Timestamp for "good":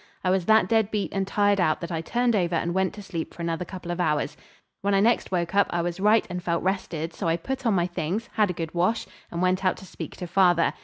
8.53-8.73